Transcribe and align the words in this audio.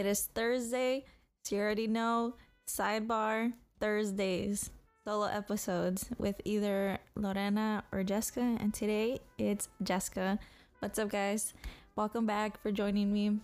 It 0.00 0.06
is 0.06 0.30
Thursday, 0.34 1.04
so 1.44 1.56
you 1.56 1.60
already 1.60 1.86
know. 1.86 2.32
Sidebar 2.66 3.52
Thursdays, 3.80 4.70
solo 5.04 5.26
episodes 5.26 6.08
with 6.16 6.40
either 6.46 6.96
Lorena 7.16 7.84
or 7.92 8.02
Jessica. 8.02 8.40
And 8.40 8.72
today 8.72 9.20
it's 9.36 9.68
Jessica. 9.82 10.38
What's 10.78 10.98
up, 10.98 11.10
guys? 11.10 11.52
Welcome 11.96 12.24
back 12.24 12.58
for 12.62 12.72
joining 12.72 13.12
me. 13.12 13.40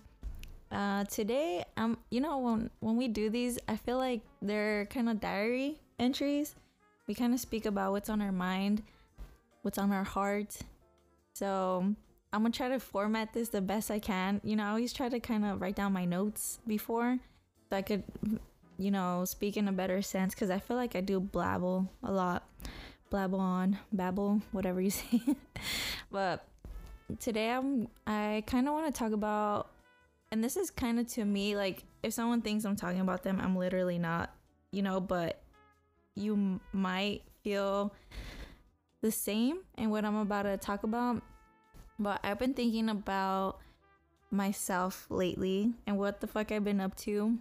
Uh, 0.71 1.03
today, 1.03 1.63
um, 1.77 1.95
you 2.09 2.21
know, 2.21 2.39
when 2.39 2.71
when 2.79 2.97
we 2.97 3.07
do 3.07 3.29
these, 3.29 3.59
I 3.67 3.75
feel 3.75 3.99
like 3.99 4.21
they're 4.41 4.87
kind 4.87 5.09
of 5.09 5.21
diary 5.21 5.77
entries. 5.99 6.55
We 7.05 7.13
kind 7.13 7.35
of 7.35 7.39
speak 7.39 7.67
about 7.67 7.91
what's 7.91 8.09
on 8.09 8.19
our 8.19 8.31
mind, 8.31 8.81
what's 9.61 9.77
on 9.77 9.91
our 9.91 10.03
heart. 10.03 10.57
So 11.35 11.93
I'm 12.33 12.41
gonna 12.41 12.51
try 12.51 12.69
to 12.69 12.79
format 12.79 13.33
this 13.33 13.49
the 13.49 13.61
best 13.61 13.89
I 13.89 13.99
can. 13.99 14.41
You 14.43 14.55
know, 14.55 14.63
I 14.63 14.69
always 14.69 14.93
try 14.93 15.09
to 15.09 15.19
kind 15.19 15.45
of 15.45 15.61
write 15.61 15.75
down 15.75 15.93
my 15.93 16.05
notes 16.05 16.59
before 16.67 17.19
so 17.69 17.75
I 17.75 17.81
could, 17.81 18.03
you 18.77 18.91
know, 18.91 19.23
speak 19.25 19.55
in 19.55 19.67
a 19.67 19.71
better 19.71 20.01
sense 20.01 20.33
because 20.33 20.49
I 20.49 20.59
feel 20.59 20.77
like 20.77 20.95
I 20.95 21.01
do 21.01 21.21
blabble 21.21 21.87
a 22.03 22.11
lot. 22.11 22.47
Blabble 23.09 23.39
on, 23.39 23.79
babble, 23.93 24.41
whatever 24.51 24.81
you 24.81 24.89
say. 24.91 25.21
but 26.11 26.45
today 27.19 27.51
I'm 27.51 27.87
I 28.05 28.43
kind 28.45 28.67
of 28.67 28.73
want 28.73 28.93
to 28.93 28.97
talk 28.97 29.13
about 29.13 29.69
and 30.29 30.43
this 30.43 30.57
is 30.57 30.69
kind 30.69 30.99
of 30.99 31.07
to 31.07 31.23
me 31.23 31.55
like 31.55 31.85
if 32.03 32.13
someone 32.13 32.41
thinks 32.41 32.65
I'm 32.65 32.75
talking 32.75 32.99
about 32.99 33.23
them, 33.23 33.39
I'm 33.41 33.55
literally 33.55 33.97
not, 33.97 34.33
you 34.71 34.81
know, 34.81 34.99
but 34.99 35.41
you 36.15 36.59
might 36.73 37.21
feel 37.43 37.93
the 39.01 39.11
same 39.11 39.59
in 39.77 39.89
what 39.89 40.03
I'm 40.03 40.17
about 40.17 40.43
to 40.43 40.57
talk 40.57 40.83
about 40.83 41.21
but 41.99 42.19
I've 42.23 42.39
been 42.39 42.53
thinking 42.53 42.89
about 42.89 43.59
myself 44.31 45.07
lately 45.09 45.73
and 45.85 45.97
what 45.97 46.19
the 46.21 46.27
fuck 46.27 46.51
I've 46.51 46.63
been 46.63 46.81
up 46.81 46.95
to. 46.97 47.37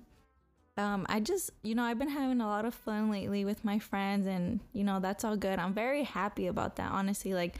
Um, 0.78 1.06
I 1.08 1.20
just, 1.20 1.50
you 1.62 1.74
know, 1.74 1.84
I've 1.84 1.98
been 1.98 2.10
having 2.10 2.40
a 2.40 2.46
lot 2.46 2.66
of 2.66 2.74
fun 2.74 3.10
lately 3.10 3.44
with 3.44 3.64
my 3.64 3.78
friends, 3.78 4.26
and 4.26 4.60
you 4.72 4.84
know, 4.84 5.00
that's 5.00 5.24
all 5.24 5.36
good. 5.36 5.58
I'm 5.58 5.72
very 5.72 6.02
happy 6.02 6.48
about 6.48 6.76
that, 6.76 6.92
honestly. 6.92 7.32
Like, 7.32 7.56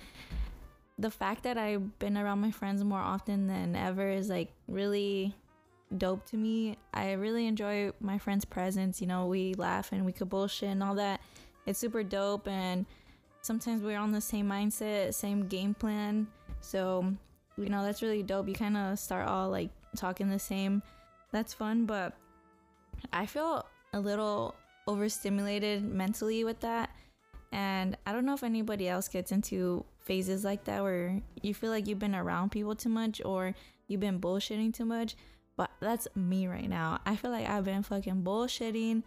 the 0.98 1.10
fact 1.10 1.42
that 1.44 1.56
I've 1.56 1.98
been 1.98 2.16
around 2.16 2.40
my 2.40 2.50
friends 2.50 2.84
more 2.84 3.00
often 3.00 3.46
than 3.46 3.74
ever 3.76 4.08
is 4.08 4.28
like 4.28 4.52
really 4.68 5.34
dope 5.96 6.26
to 6.26 6.36
me. 6.36 6.76
I 6.92 7.12
really 7.12 7.46
enjoy 7.46 7.92
my 8.00 8.18
friends' 8.18 8.44
presence. 8.44 9.00
You 9.00 9.06
know, 9.06 9.26
we 9.26 9.54
laugh 9.54 9.92
and 9.92 10.04
we 10.04 10.12
could 10.12 10.28
bullshit 10.28 10.70
and 10.70 10.82
all 10.82 10.94
that. 10.96 11.20
It's 11.64 11.78
super 11.78 12.02
dope, 12.02 12.46
and 12.46 12.84
sometimes 13.40 13.82
we're 13.82 13.98
on 13.98 14.12
the 14.12 14.20
same 14.20 14.46
mindset, 14.46 15.14
same 15.14 15.48
game 15.48 15.72
plan. 15.72 16.26
So, 16.60 17.12
you 17.56 17.68
know, 17.68 17.84
that's 17.84 18.02
really 18.02 18.22
dope. 18.22 18.48
You 18.48 18.54
kind 18.54 18.76
of 18.76 18.98
start 18.98 19.28
all 19.28 19.48
like 19.48 19.70
talking 19.96 20.28
the 20.28 20.38
same. 20.38 20.82
That's 21.32 21.52
fun, 21.52 21.86
but 21.86 22.14
I 23.12 23.26
feel 23.26 23.66
a 23.92 24.00
little 24.00 24.54
overstimulated 24.86 25.84
mentally 25.84 26.44
with 26.44 26.60
that. 26.60 26.90
And 27.52 27.96
I 28.06 28.12
don't 28.12 28.26
know 28.26 28.34
if 28.34 28.42
anybody 28.42 28.88
else 28.88 29.08
gets 29.08 29.32
into 29.32 29.84
phases 30.00 30.44
like 30.44 30.64
that 30.64 30.82
where 30.82 31.20
you 31.42 31.54
feel 31.54 31.70
like 31.70 31.86
you've 31.86 31.98
been 31.98 32.14
around 32.14 32.50
people 32.50 32.74
too 32.74 32.88
much 32.88 33.22
or 33.24 33.54
you've 33.88 34.00
been 34.00 34.20
bullshitting 34.20 34.74
too 34.74 34.84
much. 34.84 35.16
But 35.56 35.70
that's 35.80 36.06
me 36.14 36.46
right 36.46 36.68
now. 36.68 37.00
I 37.06 37.16
feel 37.16 37.30
like 37.30 37.48
I've 37.48 37.64
been 37.64 37.82
fucking 37.82 38.22
bullshitting 38.22 39.02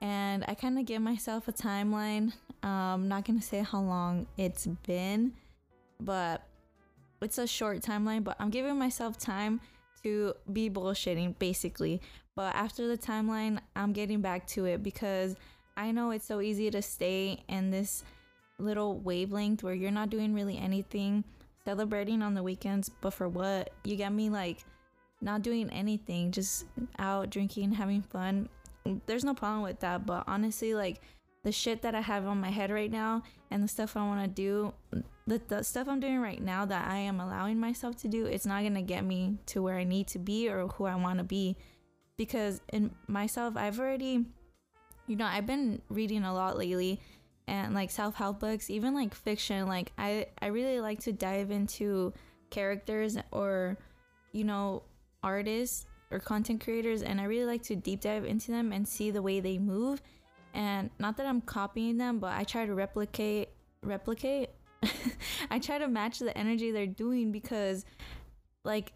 and 0.00 0.44
I 0.46 0.54
kind 0.54 0.78
of 0.78 0.86
give 0.86 1.02
myself 1.02 1.48
a 1.48 1.52
timeline. 1.52 2.32
Um, 2.62 2.70
I'm 3.02 3.08
not 3.08 3.24
gonna 3.24 3.42
say 3.42 3.60
how 3.60 3.80
long 3.80 4.26
it's 4.36 4.66
been, 4.66 5.32
but 5.98 6.42
it's 7.22 7.38
a 7.38 7.46
short 7.46 7.80
timeline, 7.80 8.24
but 8.24 8.36
I'm 8.38 8.50
giving 8.50 8.78
myself 8.78 9.18
time 9.18 9.60
to 10.02 10.34
be 10.52 10.70
bullshitting 10.70 11.38
basically. 11.38 12.00
But 12.34 12.54
after 12.54 12.88
the 12.88 12.96
timeline, 12.96 13.58
I'm 13.76 13.92
getting 13.92 14.20
back 14.20 14.46
to 14.48 14.64
it 14.64 14.82
because 14.82 15.36
I 15.76 15.90
know 15.90 16.10
it's 16.10 16.26
so 16.26 16.40
easy 16.40 16.70
to 16.70 16.82
stay 16.82 17.42
in 17.48 17.70
this 17.70 18.04
little 18.58 18.98
wavelength 18.98 19.62
where 19.62 19.74
you're 19.74 19.90
not 19.90 20.10
doing 20.10 20.34
really 20.34 20.58
anything, 20.58 21.24
celebrating 21.64 22.22
on 22.22 22.34
the 22.34 22.42
weekends, 22.42 22.88
but 22.88 23.10
for 23.10 23.28
what? 23.28 23.70
You 23.84 23.96
get 23.96 24.12
me 24.12 24.30
like 24.30 24.64
not 25.20 25.42
doing 25.42 25.70
anything, 25.70 26.30
just 26.30 26.64
out 26.98 27.30
drinking, 27.30 27.72
having 27.72 28.02
fun. 28.02 28.48
There's 29.06 29.24
no 29.24 29.34
problem 29.34 29.62
with 29.62 29.80
that, 29.80 30.06
but 30.06 30.24
honestly 30.26 30.74
like 30.74 31.00
the 31.42 31.52
shit 31.52 31.82
that 31.82 31.94
I 31.94 32.00
have 32.00 32.26
on 32.26 32.40
my 32.40 32.50
head 32.50 32.70
right 32.70 32.90
now 32.90 33.22
and 33.50 33.62
the 33.62 33.68
stuff 33.68 33.96
I 33.96 34.06
want 34.06 34.22
to 34.22 34.28
do, 34.28 34.74
the, 35.26 35.40
the 35.48 35.62
stuff 35.62 35.88
I'm 35.88 36.00
doing 36.00 36.20
right 36.20 36.42
now 36.42 36.66
that 36.66 36.88
I 36.88 36.98
am 36.98 37.20
allowing 37.20 37.58
myself 37.58 37.96
to 37.98 38.08
do, 38.08 38.26
it's 38.26 38.46
not 38.46 38.60
going 38.60 38.74
to 38.74 38.82
get 38.82 39.04
me 39.04 39.38
to 39.46 39.62
where 39.62 39.76
I 39.76 39.84
need 39.84 40.06
to 40.08 40.18
be 40.18 40.48
or 40.48 40.68
who 40.68 40.84
I 40.84 40.96
want 40.96 41.18
to 41.18 41.24
be. 41.24 41.56
Because 42.16 42.60
in 42.72 42.90
myself, 43.06 43.56
I've 43.56 43.80
already, 43.80 44.26
you 45.06 45.16
know, 45.16 45.24
I've 45.24 45.46
been 45.46 45.80
reading 45.88 46.24
a 46.24 46.34
lot 46.34 46.58
lately 46.58 47.00
and 47.46 47.74
like 47.74 47.90
self 47.90 48.14
help 48.14 48.40
books, 48.40 48.68
even 48.68 48.94
like 48.94 49.14
fiction. 49.14 49.66
Like, 49.66 49.92
I, 49.96 50.26
I 50.42 50.48
really 50.48 50.80
like 50.80 51.00
to 51.00 51.12
dive 51.12 51.50
into 51.50 52.12
characters 52.50 53.16
or, 53.30 53.78
you 54.32 54.44
know, 54.44 54.82
artists 55.22 55.86
or 56.10 56.18
content 56.18 56.62
creators, 56.62 57.02
and 57.02 57.20
I 57.20 57.24
really 57.24 57.46
like 57.46 57.62
to 57.64 57.76
deep 57.76 58.00
dive 58.00 58.24
into 58.24 58.50
them 58.50 58.72
and 58.72 58.86
see 58.86 59.10
the 59.10 59.22
way 59.22 59.40
they 59.40 59.58
move 59.58 60.02
and 60.54 60.90
not 60.98 61.16
that 61.16 61.26
I'm 61.26 61.40
copying 61.40 61.98
them, 61.98 62.18
but 62.18 62.32
I 62.32 62.44
try 62.44 62.66
to 62.66 62.74
replicate 62.74 63.48
replicate. 63.82 64.50
I 65.50 65.58
try 65.58 65.78
to 65.78 65.88
match 65.88 66.18
the 66.18 66.36
energy 66.36 66.70
they're 66.70 66.86
doing 66.86 67.32
because 67.32 67.84
like 68.64 68.92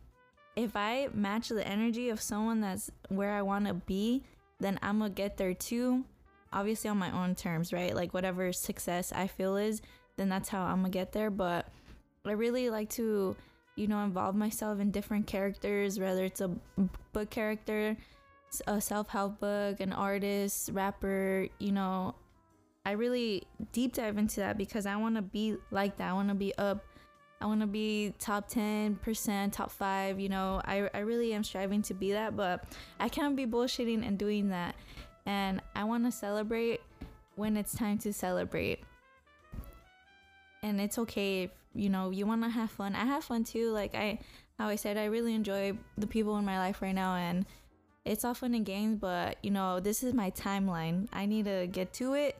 if 0.57 0.77
I 0.77 1.09
match 1.13 1.49
the 1.49 1.67
energy 1.67 2.11
of 2.11 2.21
someone 2.21 2.61
that's 2.61 2.91
where 3.09 3.33
I 3.33 3.43
want 3.43 3.67
to 3.67 3.75
be, 3.75 4.23
then 4.61 4.79
I'm 4.83 4.99
going 4.99 5.11
to 5.11 5.15
get 5.15 5.37
there 5.37 5.55
too. 5.55 6.05
Obviously 6.53 6.89
on 6.89 6.99
my 6.99 7.11
own 7.11 7.35
terms, 7.35 7.73
right? 7.73 7.95
Like 7.95 8.15
whatever 8.15 8.53
success 8.53 9.13
I 9.13 9.27
feel 9.27 9.57
is, 9.57 9.83
then 10.17 10.29
that's 10.29 10.49
how 10.49 10.63
I'm 10.63 10.81
going 10.81 10.93
to 10.93 10.99
get 10.99 11.13
there, 11.13 11.31
but 11.31 11.69
I 12.25 12.33
really 12.33 12.71
like 12.71 12.91
to 12.91 13.37
you 13.77 13.89
know 13.89 14.05
involve 14.05 14.37
myself 14.37 14.81
in 14.81 14.91
different 14.91 15.27
characters, 15.27 15.99
whether 15.99 16.25
it's 16.25 16.41
a 16.41 16.51
book 17.13 17.31
character 17.31 17.97
a 18.67 18.81
self-help 18.81 19.41
book, 19.41 19.81
an 19.81 19.93
artist, 19.93 20.71
rapper, 20.73 21.49
you 21.59 21.73
know, 21.73 22.15
I 22.87 22.93
really 22.93 23.45
deep 23.73 23.95
dive 23.95 24.19
into 24.19 24.41
that 24.41 24.59
because 24.59 24.85
I 24.87 24.97
want 24.97 25.17
to 25.17 25.23
be 25.23 25.57
like 25.71 25.97
that. 25.97 26.11
I 26.11 26.13
want 26.13 26.29
to 26.29 26.35
be 26.35 26.55
up. 26.57 26.85
I 27.41 27.47
want 27.47 27.61
to 27.61 27.67
be 27.67 28.15
top 28.19 28.49
10%, 28.49 29.53
top 29.53 29.71
5, 29.71 30.21
you 30.21 30.29
know. 30.29 30.61
I 30.65 30.89
I 30.95 31.01
really 31.01 31.33
am 31.33 31.45
striving 31.45 31.83
to 31.83 31.95
be 31.95 32.13
that, 32.13 32.37
but 32.37 32.65
I 33.01 33.09
can't 33.09 33.37
be 33.37 33.47
bullshitting 33.47 34.07
and 34.07 34.19
doing 34.19 34.49
that. 34.51 34.75
And 35.27 35.63
I 35.75 35.85
want 35.85 36.05
to 36.05 36.13
celebrate 36.13 36.81
when 37.37 37.57
it's 37.57 37.75
time 37.75 37.99
to 37.99 38.13
celebrate. 38.13 38.81
And 40.63 40.81
it's 40.81 40.99
okay 40.99 41.45
if, 41.45 41.51
you 41.75 41.89
know, 41.89 42.11
you 42.11 42.27
want 42.27 42.43
to 42.43 42.49
have 42.49 42.71
fun. 42.71 42.95
I 42.95 43.05
have 43.05 43.25
fun 43.25 43.45
too. 43.45 43.71
Like 43.71 43.95
I 43.95 44.21
how 44.59 44.69
I 44.69 44.77
said 44.77 44.97
I 44.97 45.07
really 45.07 45.35
enjoy 45.35 45.77
the 45.99 46.07
people 46.07 46.37
in 46.39 46.45
my 46.45 46.59
life 46.59 46.81
right 46.81 46.95
now 46.95 47.17
and 47.17 47.45
it's 48.05 48.25
all 48.25 48.35
fun 48.35 48.55
and 48.55 48.67
games, 48.67 48.99
but 49.01 49.39
you 49.43 49.51
know, 49.51 49.81
this 49.81 50.03
is 50.03 50.13
my 50.15 50.31
timeline. 50.33 51.09
I 51.13 51.27
need 51.27 51.47
to 51.47 51.67
get 51.67 51.93
to 51.95 52.15
it. 52.15 52.39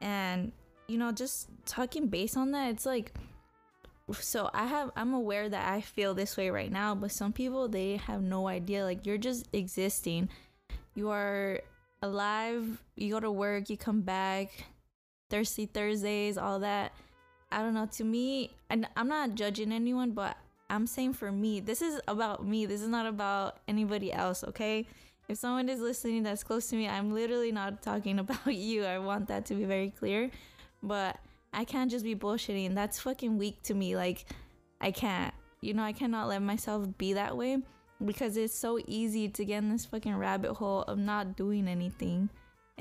And, 0.00 0.52
you 0.88 0.98
know, 0.98 1.12
just 1.12 1.48
talking 1.64 2.08
based 2.08 2.36
on 2.36 2.50
that, 2.52 2.70
it's 2.70 2.86
like, 2.86 3.12
so 4.12 4.50
I 4.52 4.66
have, 4.66 4.90
I'm 4.96 5.14
aware 5.14 5.48
that 5.48 5.72
I 5.72 5.80
feel 5.80 6.12
this 6.12 6.36
way 6.36 6.50
right 6.50 6.70
now, 6.70 6.94
but 6.94 7.12
some 7.12 7.32
people, 7.32 7.68
they 7.68 7.96
have 7.96 8.20
no 8.20 8.48
idea. 8.48 8.84
Like, 8.84 9.06
you're 9.06 9.16
just 9.16 9.48
existing. 9.52 10.28
You 10.94 11.10
are 11.10 11.60
alive, 12.02 12.82
you 12.96 13.12
go 13.12 13.20
to 13.20 13.30
work, 13.30 13.70
you 13.70 13.76
come 13.76 14.02
back, 14.02 14.50
thirsty 15.30 15.66
Thursdays, 15.66 16.36
all 16.36 16.58
that. 16.60 16.92
I 17.50 17.62
don't 17.62 17.74
know. 17.74 17.86
To 17.86 18.04
me, 18.04 18.50
and 18.68 18.88
I'm 18.96 19.08
not 19.08 19.34
judging 19.34 19.72
anyone, 19.72 20.12
but 20.12 20.36
I'm 20.72 20.86
saying 20.86 21.12
for 21.12 21.30
me, 21.30 21.60
this 21.60 21.82
is 21.82 22.00
about 22.08 22.46
me. 22.46 22.64
This 22.64 22.80
is 22.80 22.88
not 22.88 23.04
about 23.06 23.58
anybody 23.68 24.10
else, 24.10 24.42
okay? 24.42 24.86
If 25.28 25.36
someone 25.36 25.68
is 25.68 25.80
listening 25.80 26.22
that's 26.22 26.42
close 26.42 26.68
to 26.68 26.76
me, 26.76 26.88
I'm 26.88 27.12
literally 27.12 27.52
not 27.52 27.82
talking 27.82 28.18
about 28.24 28.46
you. 28.46 28.84
I 28.84 28.98
want 28.98 29.28
that 29.28 29.44
to 29.46 29.54
be 29.54 29.64
very 29.64 29.90
clear. 29.90 30.30
But 30.82 31.18
I 31.52 31.64
can't 31.64 31.90
just 31.90 32.04
be 32.04 32.16
bullshitting. 32.16 32.74
That's 32.74 32.98
fucking 32.98 33.36
weak 33.36 33.62
to 33.64 33.74
me. 33.74 33.96
Like, 33.96 34.24
I 34.80 34.92
can't. 34.92 35.34
You 35.60 35.74
know, 35.74 35.82
I 35.82 35.92
cannot 35.92 36.28
let 36.28 36.40
myself 36.40 36.88
be 36.96 37.12
that 37.12 37.36
way 37.36 37.58
because 38.04 38.38
it's 38.38 38.54
so 38.54 38.80
easy 38.86 39.28
to 39.28 39.44
get 39.44 39.58
in 39.58 39.68
this 39.68 39.84
fucking 39.84 40.16
rabbit 40.16 40.54
hole 40.54 40.82
of 40.82 40.98
not 40.98 41.36
doing 41.36 41.68
anything. 41.68 42.30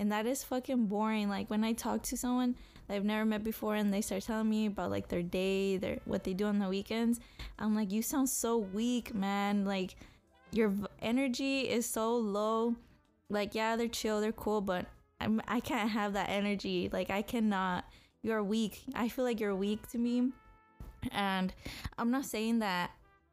And 0.01 0.12
that 0.12 0.25
is 0.25 0.44
fucking 0.44 0.88
boring. 0.88 1.30
Like, 1.30 1.51
when 1.51 1.63
I 1.63 1.74
talk 1.74 2.01
to 2.01 2.18
someone 2.18 2.56
I've 2.89 3.06
never 3.06 3.24
met 3.24 3.44
before 3.44 3.75
and 3.75 3.94
they 3.94 4.01
start 4.01 4.24
telling 4.24 4.50
me 4.50 4.65
about 4.65 4.89
like 4.89 5.09
their 5.09 5.21
day, 5.21 5.77
their 5.77 6.00
what 6.06 6.24
they 6.24 6.33
do 6.33 6.45
on 6.45 6.57
the 6.57 6.68
weekends, 6.68 7.19
I'm 7.59 7.75
like, 7.75 7.92
you 7.92 8.01
sound 8.01 8.27
so 8.27 8.57
weak, 8.57 9.13
man. 9.13 9.63
Like 9.63 9.95
your 10.51 10.74
energy 11.03 11.69
is 11.69 11.86
so 11.86 12.15
low. 12.18 12.75
Like 13.30 13.53
yeah, 13.53 13.75
they're 13.75 13.88
chill, 13.88 14.21
they're 14.21 14.31
cool, 14.31 14.59
but 14.59 14.88
I'm 15.19 15.39
I 15.48 15.59
can't 15.59 15.92
have 15.92 16.13
that 16.13 16.30
energy. 16.30 16.89
Like 16.92 17.12
I 17.12 17.21
cannot. 17.21 17.86
You're 18.24 18.44
weak. 18.44 18.81
I 18.95 19.07
feel 19.07 19.24
like 19.24 19.39
you're 19.39 19.56
weak 19.56 19.88
to 19.89 20.00
me. 20.00 20.31
And 21.12 21.53
I'm 22.00 22.09
not 22.09 22.25
saying 22.25 22.57
that 22.59 22.89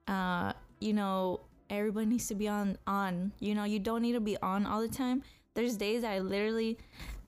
uh 0.06 0.53
you 0.81 0.93
know 0.93 1.41
everybody 1.70 2.06
needs 2.06 2.29
to 2.29 2.35
be 2.35 2.47
on 2.47 2.76
on. 2.87 3.32
You 3.41 3.55
know, 3.55 3.65
you 3.65 3.79
don't 3.79 4.03
need 4.03 4.12
to 4.12 4.20
be 4.20 4.37
on 4.43 4.67
all 4.67 4.82
the 4.82 4.88
time. 4.88 5.23
There's 5.58 5.76
days 5.76 6.05
I 6.05 6.20
literally, 6.20 6.78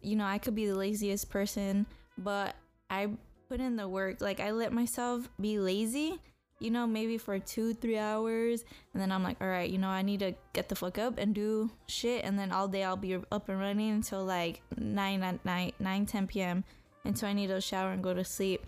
you 0.02 0.14
know, 0.14 0.24
I 0.24 0.38
could 0.38 0.54
be 0.54 0.64
the 0.64 0.76
laziest 0.76 1.30
person, 1.30 1.84
but 2.16 2.54
I 2.88 3.08
put 3.48 3.58
in 3.58 3.74
the 3.74 3.88
work. 3.88 4.20
Like 4.20 4.38
I 4.38 4.52
let 4.52 4.72
myself 4.72 5.28
be 5.40 5.58
lazy, 5.58 6.20
you 6.60 6.70
know, 6.70 6.86
maybe 6.86 7.18
for 7.18 7.40
two, 7.40 7.74
three 7.74 7.98
hours, 7.98 8.64
and 8.94 9.02
then 9.02 9.10
I'm 9.10 9.24
like, 9.24 9.38
all 9.40 9.48
right, 9.48 9.68
you 9.68 9.78
know, 9.78 9.88
I 9.88 10.02
need 10.02 10.20
to 10.20 10.32
get 10.52 10.68
the 10.68 10.76
fuck 10.76 10.96
up 10.96 11.18
and 11.18 11.34
do 11.34 11.72
shit, 11.88 12.24
and 12.24 12.38
then 12.38 12.52
all 12.52 12.68
day 12.68 12.84
I'll 12.84 12.96
be 12.96 13.16
up 13.16 13.48
and 13.48 13.58
running 13.58 13.90
until 13.90 14.24
like 14.24 14.62
nine 14.78 15.24
at 15.24 15.44
night, 15.44 15.74
9, 15.80 16.06
10 16.06 16.28
p.m. 16.28 16.62
until 17.02 17.28
I 17.28 17.32
need 17.32 17.48
to 17.48 17.60
shower 17.60 17.90
and 17.90 18.00
go 18.00 18.14
to 18.14 18.24
sleep. 18.24 18.64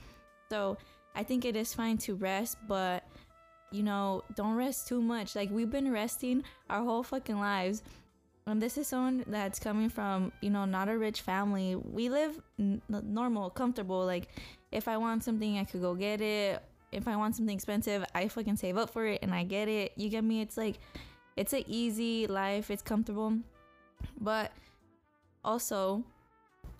So 0.50 0.76
I 1.14 1.22
think 1.22 1.44
it 1.44 1.54
is 1.54 1.72
fine 1.72 1.98
to 1.98 2.16
rest, 2.16 2.58
but 2.66 3.04
you 3.70 3.84
know, 3.84 4.24
don't 4.34 4.56
rest 4.56 4.88
too 4.88 5.00
much. 5.00 5.36
Like 5.36 5.50
we've 5.52 5.70
been 5.70 5.92
resting 5.92 6.42
our 6.68 6.82
whole 6.82 7.04
fucking 7.04 7.38
lives. 7.38 7.84
And 8.46 8.60
this 8.60 8.76
is 8.76 8.88
someone 8.88 9.24
that's 9.28 9.58
coming 9.60 9.88
from, 9.88 10.32
you 10.40 10.50
know, 10.50 10.64
not 10.64 10.88
a 10.88 10.98
rich 10.98 11.20
family. 11.20 11.76
We 11.76 12.08
live 12.08 12.40
n- 12.58 12.82
normal, 12.88 13.50
comfortable. 13.50 14.04
Like 14.04 14.28
if 14.72 14.88
I 14.88 14.96
want 14.96 15.22
something, 15.22 15.58
I 15.58 15.64
could 15.64 15.80
go 15.80 15.94
get 15.94 16.20
it. 16.20 16.62
If 16.90 17.06
I 17.08 17.16
want 17.16 17.36
something 17.36 17.54
expensive, 17.54 18.04
I 18.14 18.28
fucking 18.28 18.56
save 18.56 18.76
up 18.76 18.90
for 18.90 19.06
it 19.06 19.20
and 19.22 19.32
I 19.32 19.44
get 19.44 19.68
it. 19.68 19.92
You 19.96 20.08
get 20.08 20.24
me? 20.24 20.40
It's 20.40 20.56
like 20.56 20.80
it's 21.36 21.52
an 21.52 21.64
easy 21.66 22.26
life. 22.26 22.70
It's 22.70 22.82
comfortable. 22.82 23.38
But 24.20 24.50
also, 25.44 26.04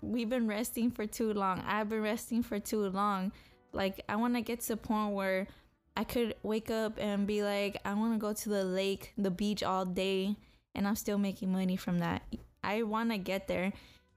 we've 0.01 0.29
been 0.29 0.47
resting 0.47 0.91
for 0.91 1.05
too 1.05 1.33
long. 1.33 1.63
I've 1.65 1.89
been 1.89 2.03
resting 2.03 2.43
for 2.43 2.59
too 2.59 2.89
long. 2.89 3.31
Like 3.71 4.03
I 4.09 4.17
want 4.17 4.35
to 4.35 4.41
get 4.41 4.59
to 4.61 4.67
the 4.69 4.77
point 4.77 5.13
where 5.13 5.47
I 5.95 6.03
could 6.03 6.35
wake 6.43 6.69
up 6.69 6.97
and 6.99 7.25
be 7.25 7.41
like, 7.41 7.79
I 7.85 7.93
want 7.93 8.13
to 8.13 8.19
go 8.19 8.33
to 8.33 8.49
the 8.49 8.65
lake, 8.65 9.13
the 9.17 9.31
beach 9.31 9.63
all 9.63 9.85
day, 9.85 10.35
and 10.75 10.87
I'm 10.87 10.95
still 10.95 11.17
making 11.17 11.51
money 11.51 11.75
from 11.75 11.99
that. 11.99 12.23
I 12.63 12.83
want 12.83 13.11
to 13.11 13.17
get 13.17 13.47
there. 13.47 13.73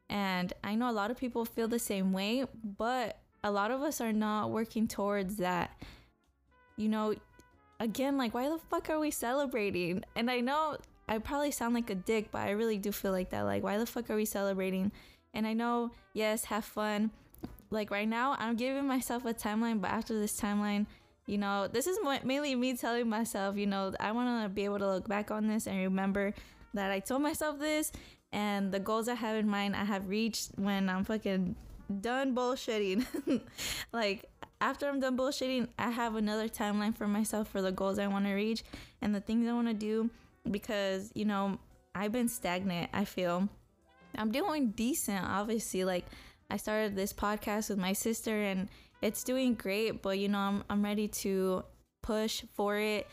And 0.09 0.53
I 0.63 0.75
know 0.77 0.91
a 0.91 0.93
lot 0.93 1.11
of 1.11 1.17
people 1.17 1.45
feel 1.45 1.69
the 1.69 1.79
same 1.79 2.13
way, 2.13 2.45
but 2.79 3.19
a 3.43 3.51
lot 3.51 3.71
of 3.71 3.83
us 3.83 4.01
are 4.01 4.13
not 4.13 4.51
working 4.51 4.87
towards 4.87 5.37
that. 5.37 5.71
You 6.77 6.89
know, 6.89 7.15
again, 7.81 8.17
like, 8.17 8.35
why 8.35 8.49
the 8.49 8.59
fuck 8.59 8.89
are 8.91 9.01
we 9.01 9.11
celebrating? 9.11 10.05
And 10.15 10.31
I 10.31 10.41
know 10.41 10.77
I 11.09 11.19
probably 11.19 11.51
sound 11.51 11.75
like 11.75 11.91
a 11.91 11.95
dick, 11.95 12.29
but 12.31 12.43
I 12.43 12.51
really 12.51 12.79
do 12.79 12.93
feel 12.93 13.13
like 13.13 13.31
that. 13.31 13.43
Like, 13.43 13.63
why 13.63 13.79
the 13.79 13.87
fuck 13.87 14.11
are 14.11 14.17
we 14.17 14.25
celebrating? 14.25 14.93
And 15.35 15.47
I 15.47 15.53
know, 15.53 15.91
yes, 16.13 16.45
have 16.45 16.65
fun. 16.65 17.11
Like, 17.71 17.91
right 17.91 18.09
now, 18.09 18.37
I'm 18.39 18.57
giving 18.57 18.87
myself 18.87 19.25
a 19.25 19.35
timeline, 19.35 19.81
but 19.81 19.91
after 19.91 20.19
this 20.19 20.41
timeline, 20.41 20.87
you 21.27 21.39
know, 21.39 21.69
this 21.69 21.87
is 21.87 21.99
mainly 22.25 22.55
me 22.55 22.75
telling 22.75 23.09
myself, 23.09 23.57
you 23.57 23.67
know, 23.67 23.93
I 23.99 24.13
want 24.13 24.45
to 24.45 24.49
be 24.49 24.65
able 24.65 24.79
to 24.79 24.87
look 24.87 25.09
back 25.09 25.31
on 25.31 25.49
this 25.49 25.67
and 25.67 25.77
remember 25.77 26.33
that 26.75 26.93
I 26.93 27.01
told 27.01 27.23
myself 27.23 27.59
this 27.59 27.91
and 28.33 28.71
the 28.71 28.79
goals 28.79 29.09
I 29.09 29.15
have 29.15 29.37
in 29.37 29.49
mind 29.49 29.75
I 29.75 29.85
have 29.85 30.09
reached 30.09 30.53
when 30.57 30.89
I'm 30.89 31.05
fucking 31.05 31.57
done 32.01 32.35
bullshitting. 32.35 33.05
like 33.93 34.27
after 34.61 34.89
I'm 34.89 35.01
done 35.01 35.17
bullshitting, 35.17 35.69
I 35.79 35.91
have 35.91 36.15
another 36.15 36.49
timeline 36.49 36.97
for 36.97 37.09
myself 37.09 37.49
for 37.49 37.61
the 37.61 37.73
goals 37.73 37.99
I 37.99 38.07
want 38.07 38.27
to 38.27 38.33
reach 38.33 38.63
and 39.03 39.15
the 39.15 39.21
things 39.21 39.49
I 39.49 39.53
want 39.53 39.69
to 39.69 39.75
do 39.75 40.11
because, 40.51 41.11
you 41.15 41.25
know, 41.25 41.59
I've 41.95 42.13
been 42.13 42.29
stagnant, 42.29 42.91
I 42.93 43.05
feel. 43.05 43.49
I'm 44.17 44.31
doing 44.31 44.71
decent, 44.71 45.25
obviously. 45.25 45.85
Like 45.85 46.07
I 46.51 46.57
started 46.57 46.95
this 46.95 47.13
podcast 47.13 47.71
with 47.71 47.79
my 47.79 47.93
sister 47.93 48.43
and 48.43 48.69
it's 49.03 49.23
doing 49.25 49.55
great, 49.55 50.03
but 50.03 50.19
you 50.19 50.29
know, 50.29 50.39
I'm 50.39 50.65
I'm 50.71 50.85
ready 50.85 51.09
to 51.09 51.65
push 52.03 52.45
for 52.55 52.79
it. 52.79 53.07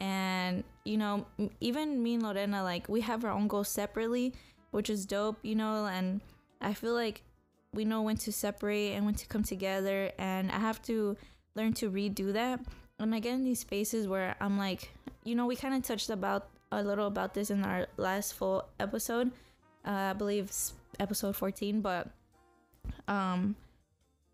And 0.00 0.64
you 0.84 0.96
know, 0.96 1.26
even 1.60 2.02
me 2.02 2.14
and 2.14 2.22
Lorena, 2.22 2.62
like 2.62 2.88
we 2.88 3.00
have 3.02 3.24
our 3.24 3.30
own 3.30 3.48
goals 3.48 3.68
separately, 3.68 4.34
which 4.70 4.90
is 4.90 5.06
dope, 5.06 5.38
you 5.42 5.54
know. 5.54 5.86
And 5.86 6.20
I 6.60 6.74
feel 6.74 6.94
like 6.94 7.22
we 7.72 7.84
know 7.84 8.02
when 8.02 8.16
to 8.18 8.32
separate 8.32 8.92
and 8.92 9.04
when 9.04 9.14
to 9.14 9.26
come 9.26 9.42
together. 9.42 10.10
And 10.18 10.50
I 10.50 10.58
have 10.58 10.82
to 10.82 11.16
learn 11.54 11.72
to 11.74 11.90
redo 11.90 12.32
that. 12.32 12.60
And 12.98 13.14
I 13.14 13.18
get 13.18 13.34
in 13.34 13.44
these 13.44 13.60
spaces 13.60 14.06
where 14.06 14.36
I'm 14.40 14.58
like, 14.58 14.92
you 15.24 15.34
know, 15.34 15.46
we 15.46 15.56
kind 15.56 15.74
of 15.74 15.82
touched 15.82 16.10
about 16.10 16.48
a 16.70 16.82
little 16.82 17.06
about 17.06 17.34
this 17.34 17.50
in 17.50 17.64
our 17.64 17.86
last 17.96 18.34
full 18.34 18.64
episode, 18.80 19.30
uh, 19.86 19.90
I 19.90 20.12
believe 20.12 20.50
episode 20.98 21.36
14, 21.36 21.80
but 21.80 22.08
um 23.08 23.56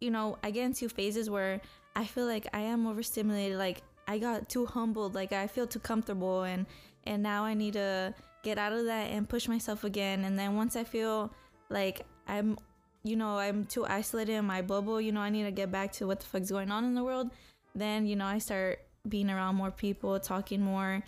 you 0.00 0.10
know, 0.10 0.38
I 0.42 0.50
get 0.50 0.64
into 0.64 0.88
phases 0.88 1.28
where 1.28 1.60
I 1.94 2.04
feel 2.04 2.26
like 2.26 2.46
I 2.52 2.60
am 2.60 2.86
overstimulated, 2.86 3.58
like 3.58 3.82
I 4.08 4.18
got 4.18 4.48
too 4.48 4.66
humbled, 4.66 5.14
like 5.14 5.32
I 5.32 5.46
feel 5.46 5.66
too 5.66 5.78
comfortable 5.78 6.42
and 6.42 6.66
and 7.04 7.22
now 7.22 7.44
I 7.44 7.54
need 7.54 7.74
to 7.74 8.14
get 8.42 8.58
out 8.58 8.72
of 8.72 8.84
that 8.86 9.10
and 9.10 9.28
push 9.28 9.48
myself 9.48 9.84
again. 9.84 10.24
And 10.24 10.38
then 10.38 10.56
once 10.56 10.76
I 10.76 10.84
feel 10.84 11.32
like 11.68 12.02
I'm 12.26 12.58
you 13.02 13.16
know, 13.16 13.38
I'm 13.38 13.64
too 13.64 13.86
isolated 13.86 14.32
in 14.32 14.44
my 14.44 14.60
bubble, 14.60 15.00
you 15.00 15.10
know, 15.12 15.20
I 15.20 15.30
need 15.30 15.44
to 15.44 15.50
get 15.50 15.72
back 15.72 15.92
to 15.92 16.06
what 16.06 16.20
the 16.20 16.26
fuck's 16.26 16.50
going 16.50 16.70
on 16.70 16.84
in 16.84 16.94
the 16.94 17.04
world, 17.04 17.30
then, 17.74 18.06
you 18.06 18.14
know, 18.14 18.26
I 18.26 18.38
start 18.38 18.80
being 19.08 19.30
around 19.30 19.54
more 19.54 19.70
people, 19.70 20.20
talking 20.20 20.60
more 20.60 21.02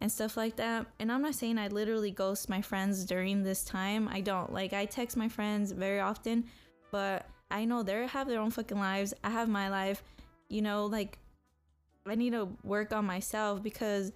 and 0.00 0.10
stuff 0.10 0.36
like 0.36 0.56
that. 0.56 0.86
And 0.98 1.10
I'm 1.10 1.22
not 1.22 1.34
saying 1.34 1.58
I 1.58 1.68
literally 1.68 2.10
ghost 2.10 2.48
my 2.48 2.60
friends 2.60 3.04
during 3.04 3.42
this 3.42 3.64
time. 3.64 4.08
I 4.08 4.20
don't. 4.20 4.52
Like 4.52 4.72
I 4.72 4.84
text 4.84 5.16
my 5.16 5.28
friends 5.28 5.72
very 5.72 6.00
often, 6.00 6.44
but 6.90 7.26
I 7.52 7.66
know 7.66 7.82
they 7.82 8.06
have 8.06 8.26
their 8.26 8.40
own 8.40 8.50
fucking 8.50 8.78
lives. 8.78 9.14
I 9.22 9.30
have 9.30 9.48
my 9.48 9.68
life. 9.68 10.02
You 10.48 10.62
know, 10.62 10.86
like 10.86 11.18
I 12.06 12.16
need 12.16 12.32
to 12.32 12.48
work 12.64 12.92
on 12.92 13.04
myself 13.04 13.62
because 13.62 14.10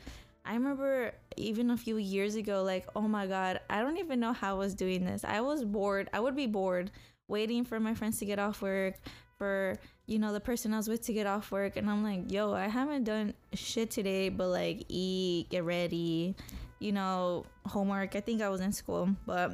I 0.45 0.55
remember 0.55 1.13
even 1.37 1.71
a 1.71 1.77
few 1.77 1.99
years 1.99 2.35
ago, 2.35 2.63
like, 2.63 2.87
oh 2.97 3.07
my 3.07 3.27
God, 3.27 3.61
I 3.69 3.83
don't 3.83 3.99
even 3.99 4.21
know 4.21 4.33
how 4.33 4.57
I 4.57 4.59
was 4.59 4.75
doing 4.75 5.05
this. 5.05 5.25
I 5.25 5.41
was 5.41 5.65
bored. 5.65 6.09
I 6.13 6.21
would 6.21 6.35
be 6.35 6.47
bored 6.47 6.91
waiting 7.29 7.65
for 7.65 7.79
my 7.79 7.95
friends 7.95 8.19
to 8.21 8.25
get 8.25 8.39
off 8.39 8.63
work, 8.63 8.95
for, 9.37 9.77
you 10.07 10.19
know, 10.19 10.33
the 10.33 10.41
person 10.41 10.73
I 10.73 10.79
was 10.79 10.89
with 10.89 11.03
to 11.07 11.13
get 11.13 11.27
off 11.27 11.51
work. 11.51 11.77
And 11.77 11.91
I'm 11.91 12.03
like, 12.03 12.31
yo, 12.33 12.53
I 12.55 12.69
haven't 12.69 13.05
done 13.05 13.35
shit 13.53 13.91
today, 13.91 14.29
but 14.29 14.49
like 14.49 14.85
eat, 14.89 15.51
get 15.51 15.65
ready, 15.65 16.37
you 16.79 16.93
know, 16.93 17.45
homework. 17.67 18.17
I 18.17 18.21
think 18.21 18.41
I 18.41 18.49
was 18.49 18.61
in 18.61 18.73
school, 18.73 19.11
but 19.27 19.53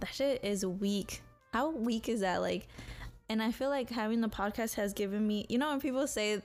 that 0.00 0.12
shit 0.12 0.44
is 0.44 0.64
weak 0.64 1.22
how 1.54 1.70
weak 1.70 2.08
is 2.08 2.20
that? 2.20 2.42
Like, 2.42 2.66
and 3.28 3.40
I 3.40 3.52
feel 3.52 3.68
like 3.68 3.88
having 3.88 4.20
the 4.20 4.28
podcast 4.28 4.74
has 4.74 4.92
given 4.92 5.24
me, 5.24 5.46
you 5.48 5.56
know, 5.56 5.70
when 5.70 5.80
people 5.80 6.08
say 6.08 6.42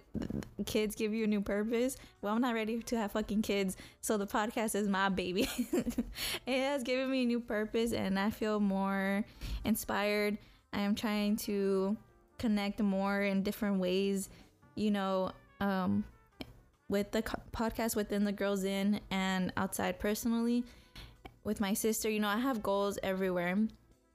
kids 0.67 0.95
give 0.95 1.15
you 1.15 1.23
a 1.23 1.27
new 1.27 1.41
purpose, 1.41 1.97
well, 2.21 2.35
I'm 2.35 2.41
not 2.41 2.53
ready 2.53 2.79
to 2.79 2.97
have 2.97 3.13
fucking 3.13 3.41
kids. 3.41 3.75
So 4.01 4.17
the 4.17 4.27
podcast 4.27 4.75
is 4.75 4.87
my 4.87 5.09
baby. 5.09 5.49
it 6.45 6.59
has 6.59 6.83
given 6.83 7.09
me 7.09 7.23
a 7.23 7.25
new 7.25 7.39
purpose 7.39 7.91
and 7.91 8.19
I 8.19 8.29
feel 8.29 8.59
more 8.59 9.25
inspired. 9.65 10.37
I 10.73 10.81
am 10.81 10.93
trying 10.93 11.37
to 11.37 11.97
connect 12.37 12.79
more 12.79 13.23
in 13.23 13.41
different 13.41 13.79
ways, 13.79 14.29
you 14.75 14.91
know, 14.91 15.31
um, 15.59 16.03
with 16.87 17.09
the 17.11 17.23
podcast 17.51 17.95
within 17.95 18.25
the 18.25 18.31
Girl's 18.31 18.63
Inn 18.63 18.99
and 19.09 19.51
outside 19.57 19.97
personally. 19.97 20.63
With 21.43 21.59
my 21.59 21.73
sister, 21.73 22.11
you 22.11 22.19
know, 22.19 22.27
I 22.27 22.37
have 22.37 22.61
goals 22.61 22.99
everywhere 23.01 23.57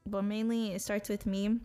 but 0.07 0.23
mainly 0.23 0.73
it 0.73 0.83
starts 0.83 1.09
with 1.09 1.27
me. 1.27 1.61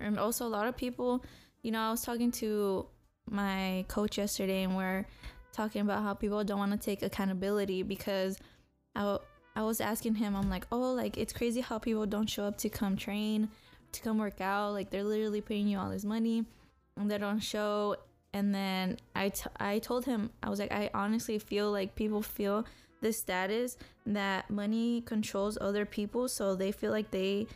And 0.00 0.18
also, 0.18 0.46
a 0.46 0.48
lot 0.48 0.66
of 0.66 0.76
people, 0.76 1.24
you 1.62 1.70
know, 1.70 1.80
I 1.80 1.90
was 1.90 2.02
talking 2.02 2.30
to 2.32 2.86
my 3.28 3.84
coach 3.88 4.18
yesterday 4.18 4.62
and 4.62 4.76
we're 4.76 5.04
talking 5.52 5.82
about 5.82 6.02
how 6.02 6.14
people 6.14 6.42
don't 6.42 6.58
want 6.58 6.72
to 6.72 6.78
take 6.78 7.02
accountability 7.02 7.82
because 7.82 8.38
I, 8.96 9.18
I 9.54 9.62
was 9.62 9.80
asking 9.80 10.14
him, 10.14 10.34
I'm 10.34 10.48
like, 10.48 10.66
oh, 10.72 10.92
like 10.92 11.18
it's 11.18 11.32
crazy 11.32 11.60
how 11.60 11.78
people 11.78 12.06
don't 12.06 12.28
show 12.28 12.44
up 12.44 12.56
to 12.58 12.68
come 12.68 12.96
train, 12.96 13.48
to 13.92 14.00
come 14.00 14.18
work 14.18 14.40
out. 14.40 14.72
Like 14.72 14.90
they're 14.90 15.04
literally 15.04 15.42
paying 15.42 15.68
you 15.68 15.78
all 15.78 15.90
this 15.90 16.04
money 16.04 16.44
and 16.96 17.10
they 17.10 17.18
don't 17.18 17.40
show. 17.40 17.96
And 18.32 18.54
then 18.54 18.96
I, 19.14 19.30
t- 19.30 19.50
I 19.58 19.80
told 19.80 20.06
him, 20.06 20.30
I 20.42 20.48
was 20.48 20.60
like, 20.60 20.72
I 20.72 20.88
honestly 20.94 21.38
feel 21.38 21.70
like 21.70 21.94
people 21.94 22.22
feel 22.22 22.64
the 23.00 23.12
status 23.12 23.76
that 24.06 24.50
money 24.50 25.02
controls 25.02 25.56
other 25.60 25.84
people 25.86 26.28
so 26.28 26.54
they 26.54 26.72
feel 26.72 26.90
like 26.90 27.10
they 27.10 27.46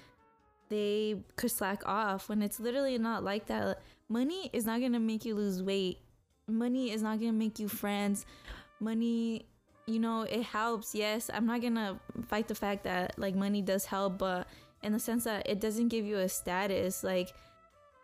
they 0.70 1.22
could 1.36 1.50
slack 1.50 1.82
off 1.86 2.28
when 2.28 2.42
it's 2.42 2.58
literally 2.58 2.96
not 2.98 3.22
like 3.22 3.46
that. 3.46 3.80
Money 4.08 4.50
is 4.52 4.64
not 4.64 4.80
gonna 4.80 4.98
make 5.00 5.24
you 5.24 5.34
lose 5.34 5.62
weight. 5.62 5.98
Money 6.48 6.90
is 6.90 7.02
not 7.02 7.20
gonna 7.20 7.32
make 7.32 7.58
you 7.58 7.68
friends. 7.68 8.26
Money 8.80 9.46
you 9.86 9.98
know 9.98 10.22
it 10.22 10.42
helps 10.42 10.94
yes. 10.94 11.30
I'm 11.32 11.46
not 11.46 11.60
gonna 11.60 12.00
fight 12.26 12.48
the 12.48 12.54
fact 12.54 12.84
that 12.84 13.18
like 13.18 13.34
money 13.34 13.60
does 13.62 13.84
help 13.84 14.18
but 14.18 14.46
in 14.82 14.92
the 14.92 14.98
sense 14.98 15.24
that 15.24 15.48
it 15.48 15.60
doesn't 15.60 15.88
give 15.88 16.04
you 16.04 16.16
a 16.18 16.28
status. 16.28 17.04
Like 17.04 17.34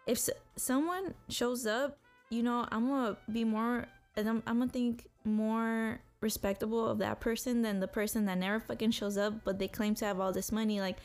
if 0.06 0.18
s- 0.18 0.30
someone 0.56 1.14
shows 1.28 1.66
up 1.66 1.96
you 2.30 2.42
know 2.42 2.66
i'm 2.70 2.88
gonna 2.88 3.16
be 3.32 3.44
more 3.44 3.86
I'm, 4.16 4.42
I'm 4.46 4.58
gonna 4.60 4.68
think 4.68 5.08
more 5.24 6.00
respectable 6.20 6.86
of 6.86 6.98
that 6.98 7.20
person 7.20 7.62
than 7.62 7.80
the 7.80 7.88
person 7.88 8.26
that 8.26 8.38
never 8.38 8.60
fucking 8.60 8.90
shows 8.90 9.16
up 9.16 9.34
but 9.44 9.58
they 9.58 9.68
claim 9.68 9.94
to 9.94 10.04
have 10.04 10.20
all 10.20 10.32
this 10.32 10.52
money 10.52 10.80
like 10.80 10.96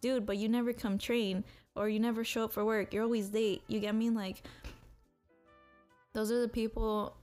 dude 0.00 0.26
but 0.26 0.36
you 0.36 0.48
never 0.48 0.72
come 0.72 0.98
train 0.98 1.44
or 1.74 1.88
you 1.88 2.00
never 2.00 2.24
show 2.24 2.44
up 2.44 2.52
for 2.52 2.64
work 2.64 2.92
you're 2.92 3.04
always 3.04 3.32
late 3.32 3.62
you 3.68 3.78
get 3.78 3.94
me 3.94 4.10
like 4.10 4.42
those 6.14 6.32
are 6.32 6.40
the 6.40 6.48
people 6.48 7.16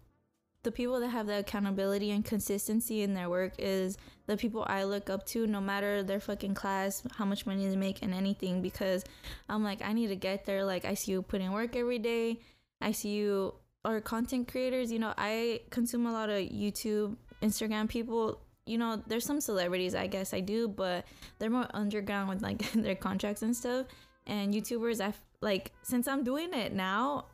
the 0.63 0.71
people 0.71 0.99
that 1.01 1.09
have 1.09 1.27
the 1.27 1.39
accountability 1.39 2.11
and 2.11 2.23
consistency 2.23 3.01
in 3.01 3.13
their 3.13 3.29
work 3.29 3.53
is 3.59 3.97
the 4.27 4.37
people 4.37 4.65
I 4.67 4.85
look 4.85 5.09
up 5.09 5.25
to, 5.27 5.45
no 5.45 5.59
matter 5.59 6.03
their 6.03 6.21
fucking 6.21 6.53
class, 6.53 7.03
how 7.17 7.25
much 7.25 7.45
money 7.45 7.67
they 7.67 7.75
make, 7.75 8.01
and 8.01 8.13
anything. 8.13 8.61
Because 8.61 9.03
I'm 9.49 9.63
like, 9.63 9.81
I 9.81 9.91
need 9.91 10.07
to 10.07 10.15
get 10.15 10.45
there. 10.45 10.63
Like, 10.63 10.85
I 10.85 10.93
see 10.93 11.11
you 11.11 11.21
putting 11.21 11.51
work 11.51 11.75
every 11.75 11.99
day. 11.99 12.39
I 12.79 12.93
see 12.93 13.09
you, 13.09 13.53
or 13.83 13.99
content 13.99 14.47
creators. 14.47 14.91
You 14.91 14.99
know, 14.99 15.13
I 15.17 15.61
consume 15.69 16.05
a 16.05 16.13
lot 16.13 16.29
of 16.29 16.37
YouTube, 16.37 17.17
Instagram 17.43 17.87
people. 17.89 18.39
You 18.65 18.77
know, 18.77 19.01
there's 19.07 19.25
some 19.25 19.41
celebrities, 19.41 19.93
I 19.93 20.07
guess 20.07 20.33
I 20.33 20.39
do, 20.39 20.67
but 20.69 21.05
they're 21.37 21.49
more 21.49 21.67
underground 21.73 22.29
with 22.29 22.41
like 22.41 22.71
their 22.73 22.95
contracts 22.95 23.41
and 23.41 23.55
stuff. 23.55 23.87
And 24.25 24.53
YouTubers, 24.53 25.01
I 25.01 25.13
like 25.41 25.71
since 25.83 26.07
I'm 26.07 26.23
doing 26.23 26.53
it 26.53 26.73
now, 26.73 27.25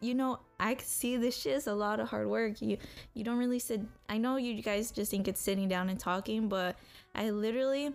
you 0.00 0.14
know, 0.14 0.40
I 0.58 0.76
see 0.82 1.16
this 1.16 1.36
shit 1.36 1.52
is 1.56 1.66
a 1.66 1.74
lot 1.74 2.00
of 2.00 2.08
hard 2.08 2.28
work. 2.28 2.62
You 2.62 2.78
you 3.14 3.22
don't 3.24 3.38
really 3.38 3.58
sit. 3.58 3.82
I 4.08 4.16
know 4.16 4.36
you 4.36 4.62
guys 4.62 4.90
just 4.90 5.10
think 5.10 5.28
it's 5.28 5.40
sitting 5.40 5.68
down 5.68 5.90
and 5.90 6.00
talking, 6.00 6.48
but 6.48 6.76
I 7.14 7.30
literally 7.30 7.92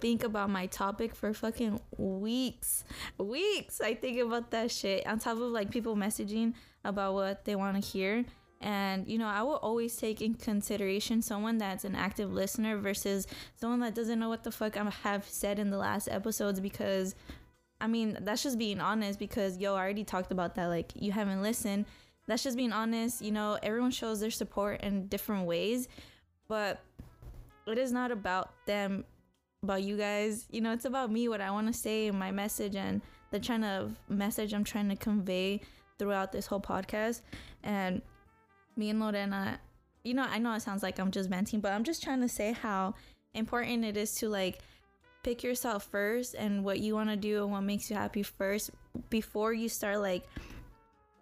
think 0.00 0.24
about 0.24 0.50
my 0.50 0.66
topic 0.66 1.14
for 1.14 1.32
fucking 1.32 1.80
weeks. 1.96 2.84
Weeks. 3.18 3.80
I 3.80 3.94
think 3.94 4.18
about 4.18 4.50
that 4.50 4.70
shit 4.70 5.06
on 5.06 5.18
top 5.18 5.36
of 5.36 5.50
like 5.52 5.70
people 5.70 5.96
messaging 5.96 6.54
about 6.84 7.14
what 7.14 7.44
they 7.44 7.54
want 7.54 7.82
to 7.82 7.88
hear. 7.88 8.24
And 8.60 9.06
you 9.06 9.18
know, 9.18 9.28
I 9.28 9.42
will 9.42 9.56
always 9.56 9.96
take 9.96 10.20
in 10.20 10.34
consideration 10.34 11.22
someone 11.22 11.58
that's 11.58 11.84
an 11.84 11.94
active 11.94 12.32
listener 12.32 12.76
versus 12.78 13.26
someone 13.56 13.80
that 13.80 13.94
doesn't 13.94 14.18
know 14.18 14.28
what 14.28 14.42
the 14.42 14.50
fuck 14.50 14.76
I 14.76 14.90
have 15.02 15.24
said 15.28 15.58
in 15.58 15.70
the 15.70 15.78
last 15.78 16.08
episodes 16.08 16.58
because 16.58 17.14
I 17.80 17.86
mean, 17.86 18.18
that's 18.22 18.42
just 18.42 18.58
being 18.58 18.80
honest 18.80 19.18
because 19.18 19.58
yo, 19.58 19.74
I 19.74 19.80
already 19.80 20.04
talked 20.04 20.32
about 20.32 20.56
that. 20.56 20.66
Like, 20.66 20.92
you 20.96 21.12
haven't 21.12 21.42
listened. 21.42 21.86
That's 22.26 22.42
just 22.42 22.56
being 22.56 22.72
honest. 22.72 23.22
You 23.22 23.30
know, 23.30 23.58
everyone 23.62 23.92
shows 23.92 24.20
their 24.20 24.30
support 24.30 24.80
in 24.82 25.06
different 25.06 25.46
ways, 25.46 25.88
but 26.48 26.80
it 27.66 27.78
is 27.78 27.92
not 27.92 28.10
about 28.10 28.50
them, 28.66 29.04
about 29.62 29.82
you 29.82 29.96
guys. 29.96 30.46
You 30.50 30.60
know, 30.60 30.72
it's 30.72 30.84
about 30.84 31.12
me, 31.12 31.28
what 31.28 31.40
I 31.40 31.50
want 31.50 31.68
to 31.68 31.72
say, 31.72 32.10
my 32.10 32.32
message, 32.32 32.74
and 32.74 33.00
the 33.30 33.40
kind 33.40 33.64
of 33.64 33.94
message 34.08 34.52
I'm 34.52 34.64
trying 34.64 34.88
to 34.88 34.96
convey 34.96 35.60
throughout 35.98 36.32
this 36.32 36.46
whole 36.46 36.60
podcast. 36.60 37.22
And 37.62 38.02
me 38.78 38.90
and 38.90 39.00
Lorena, 39.00 39.60
you 40.04 40.14
know, 40.14 40.22
I 40.22 40.38
know 40.38 40.54
it 40.54 40.62
sounds 40.62 40.82
like 40.82 40.98
I'm 40.98 41.10
just 41.10 41.28
venting, 41.28 41.60
but 41.60 41.72
I'm 41.72 41.84
just 41.84 42.02
trying 42.02 42.20
to 42.20 42.28
say 42.28 42.52
how 42.52 42.94
important 43.34 43.84
it 43.84 43.96
is 43.96 44.14
to 44.16 44.28
like 44.28 44.60
pick 45.22 45.42
yourself 45.42 45.84
first 45.84 46.34
and 46.34 46.64
what 46.64 46.80
you 46.80 46.94
want 46.94 47.10
to 47.10 47.16
do 47.16 47.42
and 47.42 47.52
what 47.52 47.60
makes 47.60 47.90
you 47.90 47.96
happy 47.96 48.22
first 48.22 48.70
before 49.10 49.52
you 49.52 49.68
start 49.68 49.98
like 49.98 50.24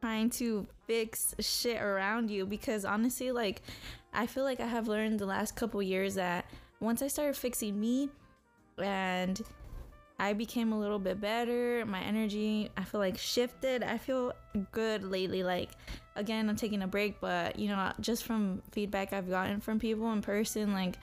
trying 0.01 0.31
to 0.31 0.67
fix 0.87 1.35
shit 1.41 1.81
around 1.81 2.31
you 2.31 2.47
because 2.47 2.85
honestly 2.85 3.33
like 3.33 3.63
I 4.13 4.27
feel 4.27 4.45
like 4.45 4.61
I 4.61 4.67
have 4.67 4.87
learned 4.87 5.19
the 5.19 5.27
last 5.27 5.57
couple 5.57 5.83
years 5.83 6.15
that 6.15 6.45
once 6.81 7.03
I 7.03 7.09
started 7.09 7.37
fixing 7.37 7.81
me 7.81 8.11
and 8.79 9.41
I 10.19 10.33
became 10.33 10.73
a 10.73 10.79
little 10.79 10.99
bit 10.99 11.21
better, 11.21 11.85
my 11.87 12.01
energy 12.01 12.71
I 12.77 12.85
feel 12.85 13.01
like 13.01 13.19
shifted. 13.19 13.83
I 13.83 13.99
feel 13.99 14.33
good 14.73 15.05
lately 15.05 15.43
like 15.43 15.71
again 16.17 16.49
I'm 16.49 16.57
taking 16.57 16.83
a 16.83 16.87
break 16.87 17.21
but 17.21 17.59
you 17.59 17.69
know 17.69 17.93
just 18.01 18.25
from 18.25 18.63
feedback 18.73 19.13
I've 19.13 19.31
gotten 19.31 19.61
from 19.61 19.79
people 19.79 20.13
in 20.13 20.23
person 20.23 20.73
like 20.73 20.97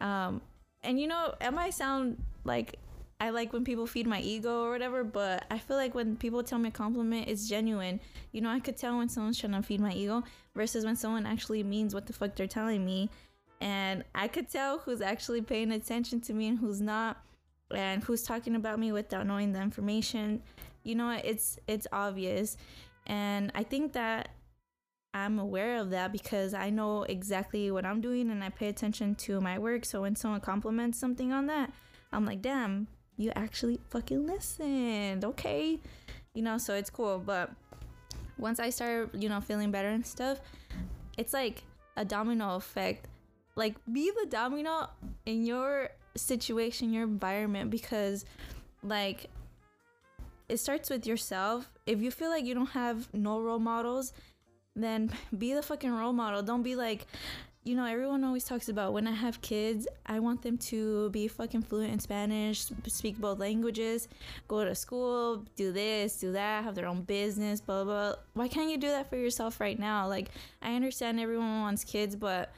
um 0.00 0.40
and 0.82 1.00
you 1.00 1.06
know, 1.06 1.34
it 1.40 1.52
might 1.52 1.74
sound 1.74 2.22
like 2.44 2.76
I 3.20 3.30
like 3.30 3.52
when 3.52 3.64
people 3.64 3.86
feed 3.86 4.06
my 4.06 4.20
ego 4.20 4.64
or 4.64 4.70
whatever, 4.70 5.04
but 5.04 5.44
I 5.50 5.58
feel 5.58 5.76
like 5.76 5.94
when 5.94 6.16
people 6.16 6.42
tell 6.42 6.58
me 6.58 6.68
a 6.68 6.72
compliment, 6.72 7.28
it's 7.28 7.48
genuine. 7.48 8.00
You 8.32 8.40
know, 8.40 8.50
I 8.50 8.58
could 8.58 8.76
tell 8.76 8.98
when 8.98 9.08
someone's 9.08 9.38
trying 9.38 9.52
to 9.52 9.62
feed 9.62 9.80
my 9.80 9.92
ego 9.92 10.24
versus 10.56 10.84
when 10.84 10.96
someone 10.96 11.24
actually 11.24 11.62
means 11.62 11.94
what 11.94 12.06
the 12.06 12.12
fuck 12.12 12.34
they're 12.34 12.48
telling 12.48 12.84
me. 12.84 13.10
And 13.60 14.02
I 14.12 14.26
could 14.26 14.50
tell 14.50 14.78
who's 14.78 15.00
actually 15.00 15.40
paying 15.40 15.70
attention 15.70 16.20
to 16.22 16.32
me 16.32 16.48
and 16.48 16.58
who's 16.58 16.80
not, 16.80 17.22
and 17.72 18.02
who's 18.02 18.24
talking 18.24 18.56
about 18.56 18.80
me 18.80 18.90
without 18.90 19.24
knowing 19.24 19.52
the 19.52 19.62
information. 19.62 20.42
You 20.82 20.96
know, 20.96 21.10
it's 21.10 21.60
it's 21.68 21.86
obvious. 21.92 22.56
And 23.06 23.50
I 23.54 23.62
think 23.62 23.92
that 23.94 24.30
I'm 25.14 25.38
aware 25.38 25.78
of 25.78 25.90
that 25.90 26.12
because 26.12 26.54
I 26.54 26.70
know 26.70 27.02
exactly 27.02 27.70
what 27.70 27.84
I'm 27.84 28.00
doing 28.00 28.30
and 28.30 28.42
I 28.42 28.48
pay 28.48 28.68
attention 28.68 29.14
to 29.16 29.40
my 29.40 29.58
work. 29.58 29.84
So 29.84 30.02
when 30.02 30.16
someone 30.16 30.40
compliments 30.40 30.98
something 30.98 31.32
on 31.32 31.46
that, 31.46 31.72
I'm 32.12 32.24
like, 32.24 32.40
damn, 32.40 32.88
you 33.16 33.30
actually 33.36 33.78
fucking 33.90 34.26
listened. 34.26 35.24
Okay. 35.24 35.80
You 36.34 36.42
know, 36.42 36.58
so 36.58 36.74
it's 36.74 36.90
cool. 36.90 37.18
But 37.18 37.50
once 38.38 38.58
I 38.58 38.70
start, 38.70 39.14
you 39.14 39.28
know, 39.28 39.40
feeling 39.40 39.70
better 39.70 39.88
and 39.88 40.06
stuff, 40.06 40.40
it's 41.18 41.32
like 41.32 41.62
a 41.96 42.04
domino 42.04 42.56
effect. 42.56 43.06
Like, 43.54 43.76
be 43.92 44.10
the 44.10 44.26
domino 44.30 44.88
in 45.26 45.44
your 45.44 45.90
situation, 46.16 46.90
your 46.90 47.02
environment, 47.02 47.70
because, 47.70 48.24
like, 48.82 49.28
it 50.52 50.60
starts 50.60 50.90
with 50.90 51.06
yourself. 51.06 51.72
If 51.86 52.02
you 52.02 52.10
feel 52.10 52.28
like 52.28 52.44
you 52.44 52.54
don't 52.54 52.70
have 52.70 53.08
no 53.14 53.40
role 53.40 53.58
models, 53.58 54.12
then 54.76 55.10
be 55.36 55.54
the 55.54 55.62
fucking 55.62 55.90
role 55.90 56.12
model. 56.12 56.42
Don't 56.42 56.62
be 56.62 56.76
like, 56.76 57.06
you 57.64 57.74
know, 57.74 57.86
everyone 57.86 58.22
always 58.22 58.44
talks 58.44 58.68
about 58.68 58.92
when 58.92 59.06
I 59.06 59.12
have 59.12 59.40
kids, 59.40 59.88
I 60.04 60.18
want 60.18 60.42
them 60.42 60.58
to 60.58 61.08
be 61.10 61.26
fucking 61.26 61.62
fluent 61.62 61.92
in 61.92 62.00
Spanish, 62.00 62.66
speak 62.88 63.18
both 63.18 63.38
languages, 63.38 64.08
go 64.46 64.62
to 64.64 64.74
school, 64.74 65.46
do 65.56 65.72
this, 65.72 66.18
do 66.18 66.32
that, 66.32 66.64
have 66.64 66.74
their 66.74 66.86
own 66.86 67.02
business, 67.02 67.62
blah, 67.62 67.84
blah, 67.84 68.10
blah. 68.10 68.14
Why 68.34 68.48
can't 68.48 68.70
you 68.70 68.76
do 68.76 68.88
that 68.88 69.08
for 69.08 69.16
yourself 69.16 69.58
right 69.58 69.78
now? 69.78 70.06
Like, 70.06 70.28
I 70.60 70.74
understand 70.74 71.18
everyone 71.18 71.60
wants 71.60 71.82
kids, 71.82 72.14
but 72.14 72.52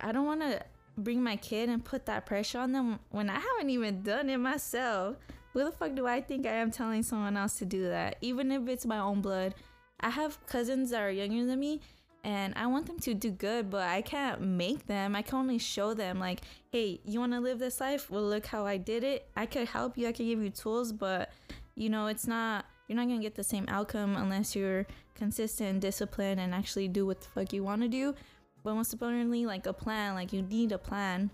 I 0.00 0.10
don't 0.10 0.26
want 0.26 0.40
to 0.40 0.62
bring 0.96 1.22
my 1.22 1.36
kid 1.36 1.68
and 1.68 1.84
put 1.84 2.06
that 2.06 2.26
pressure 2.26 2.58
on 2.58 2.72
them 2.72 2.98
when 3.10 3.30
I 3.30 3.38
haven't 3.38 3.70
even 3.70 4.02
done 4.02 4.28
it 4.28 4.38
myself. 4.38 5.16
Who 5.52 5.64
the 5.64 5.72
fuck 5.72 5.94
do 5.94 6.06
I 6.06 6.20
think 6.20 6.46
I 6.46 6.52
am 6.52 6.70
telling 6.70 7.02
someone 7.02 7.36
else 7.36 7.58
to 7.58 7.64
do 7.64 7.88
that? 7.88 8.16
Even 8.20 8.52
if 8.52 8.68
it's 8.68 8.86
my 8.86 8.98
own 8.98 9.20
blood. 9.20 9.54
I 10.00 10.10
have 10.10 10.44
cousins 10.46 10.90
that 10.90 11.02
are 11.02 11.10
younger 11.10 11.44
than 11.44 11.60
me 11.60 11.80
and 12.24 12.54
I 12.56 12.66
want 12.66 12.86
them 12.86 12.98
to 13.00 13.14
do 13.14 13.30
good, 13.30 13.70
but 13.70 13.88
I 13.88 14.02
can't 14.02 14.40
make 14.40 14.86
them. 14.86 15.16
I 15.16 15.22
can 15.22 15.38
only 15.38 15.58
show 15.58 15.94
them, 15.94 16.18
like, 16.18 16.42
hey, 16.70 17.00
you 17.04 17.18
want 17.18 17.32
to 17.32 17.40
live 17.40 17.58
this 17.58 17.80
life? 17.80 18.10
Well, 18.10 18.22
look 18.22 18.46
how 18.46 18.66
I 18.66 18.76
did 18.76 19.04
it. 19.04 19.26
I 19.36 19.46
could 19.46 19.68
help 19.68 19.96
you, 19.96 20.06
I 20.06 20.12
could 20.12 20.26
give 20.26 20.42
you 20.42 20.50
tools, 20.50 20.92
but 20.92 21.30
you 21.74 21.88
know, 21.88 22.08
it's 22.08 22.26
not, 22.26 22.66
you're 22.88 22.96
not 22.96 23.08
gonna 23.08 23.22
get 23.22 23.34
the 23.34 23.44
same 23.44 23.64
outcome 23.68 24.16
unless 24.16 24.54
you're 24.54 24.86
consistent, 25.14 25.80
disciplined, 25.80 26.40
and 26.40 26.54
actually 26.54 26.88
do 26.88 27.06
what 27.06 27.20
the 27.20 27.28
fuck 27.28 27.52
you 27.52 27.64
want 27.64 27.82
to 27.82 27.88
do. 27.88 28.14
But 28.62 28.74
most 28.74 28.92
importantly, 28.92 29.46
like 29.46 29.66
a 29.66 29.72
plan, 29.72 30.14
like, 30.14 30.32
you 30.32 30.42
need 30.42 30.72
a 30.72 30.78
plan. 30.78 31.30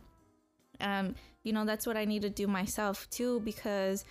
Um, 0.81 1.15
you 1.43 1.53
know, 1.53 1.65
that's 1.65 1.87
what 1.87 1.97
I 1.97 2.05
need 2.05 2.23
to 2.23 2.31
do 2.31 2.47
myself 2.47 3.09
too, 3.11 3.41
because 3.41 4.05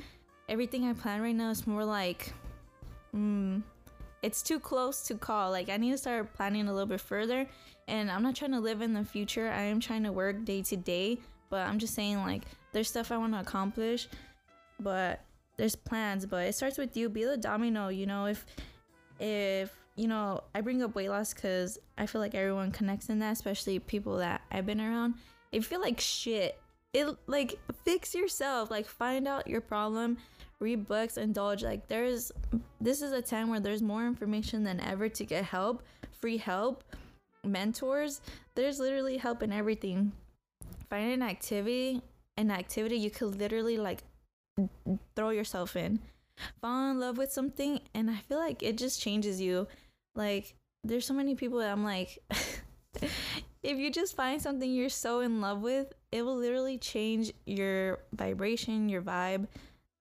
everything 0.48 0.86
I 0.86 0.94
plan 0.94 1.22
right 1.22 1.36
now 1.36 1.50
is 1.50 1.66
more 1.68 1.86
like, 1.86 2.34
hmm 3.12 3.60
it's 4.26 4.42
too 4.42 4.60
close 4.60 5.04
to 5.04 5.14
call. 5.14 5.52
Like 5.52 5.70
I 5.70 5.78
need 5.78 5.92
to 5.92 6.00
start 6.00 6.34
planning 6.34 6.68
a 6.68 6.74
little 6.74 6.88
bit 6.88 7.00
further. 7.00 7.46
And 7.88 8.10
I'm 8.10 8.24
not 8.24 8.36
trying 8.36 8.54
to 8.54 8.60
live 8.60 8.82
in 8.82 8.92
the 8.92 9.06
future. 9.06 9.52
I 9.52 9.62
am 9.62 9.80
trying 9.80 10.02
to 10.02 10.12
work 10.12 10.44
day 10.44 10.64
to 10.64 10.76
day. 10.76 11.20
But 11.52 11.68
I'm 11.68 11.78
just 11.78 11.94
saying 11.94 12.18
like 12.18 12.42
there's 12.72 12.90
stuff 12.90 13.12
I 13.12 13.18
want 13.18 13.34
to 13.34 13.40
accomplish. 13.40 14.08
But 14.80 15.22
there's 15.58 15.76
plans. 15.76 16.26
But 16.26 16.48
it 16.48 16.56
starts 16.56 16.80
with 16.80 16.98
you. 16.98 17.08
Be 17.08 17.24
the 17.24 17.38
domino. 17.38 17.90
You 17.90 18.08
know 18.08 18.26
if 18.26 18.48
if 19.20 19.72
you 19.96 20.08
know 20.08 20.42
I 20.56 20.62
bring 20.62 20.82
up 20.82 20.96
weight 20.96 21.10
loss 21.10 21.32
because 21.32 21.78
I 21.96 22.08
feel 22.08 22.20
like 22.20 22.34
everyone 22.34 22.72
connects 22.72 23.10
in 23.10 23.20
that, 23.20 23.34
especially 23.34 23.78
people 23.78 24.18
that 24.18 24.42
I've 24.52 24.66
been 24.66 24.82
around. 24.82 25.14
If 25.56 25.68
feel 25.68 25.82
like 25.82 26.00
shit, 26.00 26.60
it 26.94 27.08
like 27.28 27.58
fix 27.84 28.14
yourself. 28.14 28.70
Like 28.70 28.88
find 28.88 29.28
out 29.28 29.48
your 29.48 29.62
problem 29.62 30.18
read 30.60 30.88
books, 30.88 31.18
indulge. 31.18 31.64
Like 31.64 31.88
there's 31.88 32.32
this 32.82 33.02
is 33.02 33.12
a 33.12 33.22
time 33.22 33.50
where 33.50 33.60
there's 33.60 33.82
more 33.82 34.06
information 34.06 34.64
than 34.64 34.80
ever 34.80 35.10
to 35.10 35.26
get 35.26 35.46
help, 35.46 35.84
free 36.12 36.38
help, 36.38 36.84
mentors. 37.44 38.22
There's 38.56 38.80
literally 38.80 39.18
help 39.18 39.44
in 39.44 39.52
everything. 39.52 40.12
Find 40.90 41.12
an 41.12 41.22
activity, 41.22 42.02
an 42.38 42.52
activity 42.52 42.98
you 42.98 43.10
could 43.10 43.40
literally 43.40 43.78
like 43.78 44.04
throw 45.16 45.30
yourself 45.30 45.76
in. 45.76 46.00
Fall 46.62 46.92
in 46.92 47.00
love 47.00 47.18
with 47.18 47.32
something 47.32 47.80
and 47.94 48.10
I 48.10 48.18
feel 48.28 48.40
like 48.40 48.62
it 48.62 48.78
just 48.78 49.02
changes 49.02 49.40
you. 49.40 49.68
Like 50.16 50.56
there's 50.84 51.06
so 51.06 51.14
many 51.14 51.36
people 51.36 51.60
that 51.60 51.72
I'm 51.72 51.84
like 51.84 52.20
if 53.66 53.78
you 53.80 53.92
just 53.92 54.16
find 54.16 54.42
something 54.42 54.72
you're 54.72 54.90
so 54.90 55.22
in 55.22 55.42
love 55.42 55.62
with, 55.62 55.92
it 56.12 56.24
will 56.24 56.38
literally 56.38 56.78
change 56.78 57.34
your 57.46 58.00
vibration, 58.14 58.90
your 58.90 59.02
vibe, 59.02 59.48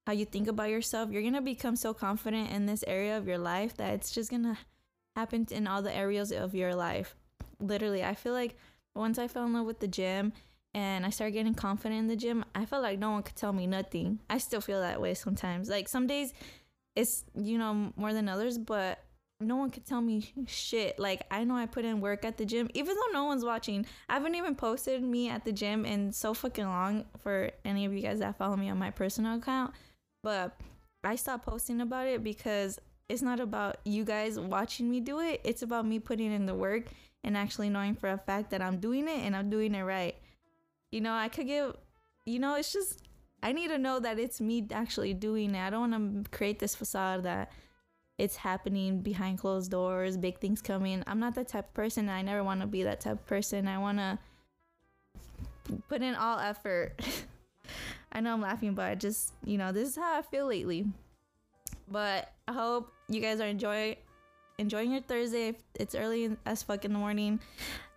how 0.07 0.13
you 0.13 0.27
think 0.27 0.49
about 0.49 0.69
yourself, 0.69 1.11
you're 1.11 1.23
gonna 1.23 1.41
become 1.41 1.75
so 1.75 1.95
confident 1.95 2.51
in 2.51 2.67
this 2.67 2.85
area 2.87 3.17
of 3.17 3.27
your 3.27 3.39
life 3.39 3.77
that 3.79 3.95
it's 3.95 4.11
just 4.11 4.31
gonna 4.31 4.59
happen 5.17 5.47
in 5.51 5.67
all 5.67 5.81
the 5.81 5.95
areas 5.95 6.31
of 6.31 6.55
your 6.55 6.75
life. 6.75 7.17
Literally, 7.59 8.05
I 8.05 8.15
feel 8.15 8.35
like 8.35 8.57
once 8.95 9.19
I 9.19 9.29
fell 9.29 9.47
in 9.47 9.55
love 9.55 9.67
with 9.67 9.81
the 9.81 9.89
gym 9.89 10.35
and 10.75 11.07
I 11.07 11.11
started 11.11 11.33
getting 11.33 11.55
confident 11.55 12.01
in 12.01 12.07
the 12.09 12.17
gym, 12.17 12.45
I 12.55 12.67
felt 12.67 12.83
like 12.83 12.99
no 12.99 13.13
one 13.13 13.23
could 13.23 13.37
tell 13.37 13.53
me 13.53 13.67
nothing. 13.67 14.21
I 14.29 14.39
still 14.39 14.61
feel 14.61 14.81
that 14.83 15.01
way 15.01 15.15
sometimes. 15.15 15.71
Like 15.71 15.89
some 15.89 16.07
days 16.07 16.35
it's, 16.95 17.25
you 17.35 17.57
know, 17.57 17.93
more 17.97 18.13
than 18.13 18.29
others, 18.29 18.59
but 18.59 19.03
no 19.41 19.57
one 19.57 19.71
could 19.71 19.85
tell 19.85 20.01
me 20.01 20.33
shit. 20.47 20.99
Like 20.99 21.27
I 21.31 21.45
know 21.45 21.57
I 21.57 21.67
put 21.67 21.85
in 21.85 22.01
work 22.01 22.25
at 22.25 22.37
the 22.37 22.45
gym, 22.45 22.69
even 22.75 22.95
though 22.95 23.13
no 23.13 23.25
one's 23.25 23.45
watching. 23.45 23.87
I 24.09 24.15
haven't 24.15 24.35
even 24.35 24.55
posted 24.55 25.03
me 25.03 25.29
at 25.29 25.45
the 25.45 25.53
gym 25.53 25.85
in 25.85 26.13
so 26.13 26.35
fucking 26.35 26.67
long 26.67 27.05
for 27.23 27.51
any 27.65 27.85
of 27.85 27.93
you 27.93 28.01
guys 28.01 28.21
that 28.21 28.39
follow 28.39 28.57
me 28.57 28.71
on 28.71 28.79
my 28.79 28.91
personal 28.91 29.37
account. 29.37 29.75
But 30.23 30.57
I 31.03 31.17
stopped 31.17 31.47
posting 31.47 31.81
about 31.81 32.07
it 32.07 32.25
because 32.25 32.79
it's 33.09 33.23
not 33.23 33.41
about 33.41 33.77
you 33.85 34.05
guys 34.05 34.39
watching 34.39 34.91
me 34.91 35.01
do 35.01 35.21
it. 35.21 35.41
It's 35.45 35.63
about 35.63 35.87
me 35.87 35.99
putting 35.99 36.33
in 36.33 36.47
the 36.47 36.55
work 36.55 36.85
and 37.23 37.37
actually 37.37 37.69
knowing 37.69 37.95
for 37.95 38.11
a 38.11 38.19
fact 38.19 38.51
that 38.51 38.63
I'm 38.63 38.79
doing 38.79 39.09
it 39.09 39.19
and 39.19 39.37
I'm 39.37 39.51
doing 39.51 39.75
it 39.75 39.83
right. 39.83 40.15
You 40.91 41.01
know, 41.01 41.13
I 41.13 41.29
could 41.29 41.47
give, 41.47 41.77
you 42.25 42.39
know, 42.39 42.55
it's 42.55 42.73
just, 42.73 43.03
I 43.43 43.53
need 43.53 43.69
to 43.69 43.79
know 43.79 44.01
that 44.01 44.19
it's 44.19 44.41
me 44.41 44.67
actually 44.73 45.13
doing 45.13 45.55
it. 45.55 45.61
I 45.61 45.71
don't 45.71 45.91
want 45.91 46.25
to 46.25 46.31
create 46.31 46.59
this 46.59 46.75
facade 46.75 47.25
that 47.25 47.53
it's 48.19 48.37
happening 48.37 49.01
behind 49.01 49.39
closed 49.39 49.71
doors, 49.71 50.17
big 50.17 50.39
things 50.39 50.63
coming. 50.63 51.03
I'm 51.07 51.19
not 51.19 51.35
that 51.35 51.49
type 51.49 51.67
of 51.67 51.75
person. 51.75 52.09
I 52.09 52.23
never 52.23 52.45
want 52.45 52.61
to 52.61 52.67
be 52.67 52.85
that 52.85 53.01
type 53.01 53.15
of 53.15 53.27
person. 53.27 53.67
I 53.67 53.79
want 53.79 53.99
to 53.99 54.19
put 55.89 56.03
in 56.03 56.15
all 56.15 56.39
effort. 56.39 57.01
I 58.13 58.21
know 58.21 58.33
I'm 58.33 58.41
laughing, 58.41 58.75
but 58.75 58.85
I 58.85 58.95
just, 58.95 59.33
you 59.45 59.59
know, 59.59 59.73
this 59.73 59.89
is 59.89 59.97
how 59.97 60.19
I 60.19 60.23
feel 60.23 60.47
lately. 60.47 60.87
But 61.89 62.33
I 62.47 62.53
hope 62.53 62.93
you 63.09 63.21
guys 63.21 63.41
are 63.41 63.47
enjoy 63.47 63.97
enjoying 64.59 64.93
your 64.93 65.01
Thursday. 65.01 65.57
It's 65.75 65.97
early 65.97 66.37
as 66.47 66.63
fuck 66.63 66.85
in 66.85 66.93
the 66.93 66.99
morning. 66.99 67.41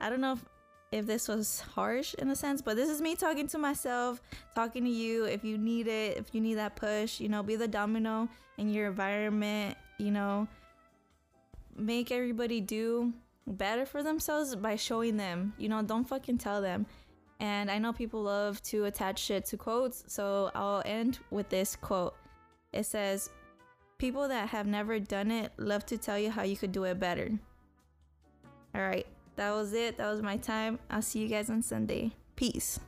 I 0.02 0.10
don't 0.10 0.22
know 0.22 0.34
if 0.34 0.44
if 0.92 1.06
this 1.06 1.28
was 1.28 1.60
harsh 1.60 2.14
in 2.16 2.30
a 2.30 2.36
sense, 2.36 2.62
but 2.62 2.78
this 2.78 2.90
is 2.90 3.02
me 3.02 3.16
talking 3.16 3.46
to 3.48 3.58
myself, 3.58 4.22
talking 4.56 4.86
to 4.86 4.90
you. 4.90 5.26
If 5.26 5.44
you 5.44 5.58
need 5.58 5.88
it, 5.88 6.18
if 6.18 6.34
you 6.34 6.40
need 6.40 6.56
that 6.56 6.76
push, 6.76 7.20
you 7.20 7.28
know, 7.28 7.44
be 7.44 7.58
the 7.58 7.68
domino 7.68 8.30
in 8.58 8.70
your 8.70 8.88
environment, 8.88 9.78
you 9.98 10.12
know, 10.12 10.48
make 11.76 12.12
everybody 12.12 12.62
do 12.62 13.14
better 13.46 13.86
for 13.86 14.04
themselves 14.04 14.56
by 14.56 14.76
showing 14.76 15.18
them. 15.18 15.54
You 15.58 15.70
know, 15.70 15.82
don't 15.82 16.08
fucking 16.08 16.38
tell 16.38 16.62
them. 16.62 16.86
And 17.40 17.70
I 17.70 17.78
know 17.78 17.94
people 17.94 18.24
love 18.24 18.62
to 18.64 18.86
attach 18.86 19.20
shit 19.20 19.46
to 19.48 19.58
quotes, 19.58 20.04
so 20.08 20.52
I'll 20.56 20.82
end 20.86 21.20
with 21.30 21.50
this 21.50 21.76
quote. 21.76 22.16
It 22.74 22.86
says, 22.86 23.30
People 23.98 24.28
that 24.28 24.50
have 24.50 24.68
never 24.68 25.00
done 25.00 25.32
it 25.32 25.52
love 25.58 25.86
to 25.88 25.98
tell 25.98 26.20
you 26.20 26.30
how 26.30 26.44
you 26.44 26.56
could 26.56 26.72
do 26.72 26.84
it 26.84 27.00
better. 27.00 27.32
All 28.76 28.82
right, 28.82 29.08
that 29.38 29.52
was 29.52 29.74
it. 29.74 29.98
That 29.98 30.12
was 30.12 30.22
my 30.22 30.38
time. 30.38 30.78
I'll 30.92 31.02
see 31.02 31.20
you 31.20 31.28
guys 31.28 31.50
on 31.50 31.64
Sunday. 31.64 32.12
Peace. 32.36 32.80